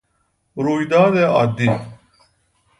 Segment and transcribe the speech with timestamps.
[0.55, 1.69] رویداد عادی